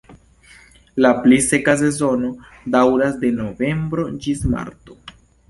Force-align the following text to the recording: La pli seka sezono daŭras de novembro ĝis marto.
La 1.05 1.11
pli 1.25 1.37
seka 1.47 1.75
sezono 1.81 2.31
daŭras 2.77 3.21
de 3.27 3.33
novembro 3.37 4.09
ĝis 4.27 4.43
marto. 4.57 4.99